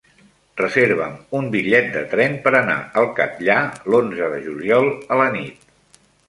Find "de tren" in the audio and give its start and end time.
1.97-2.37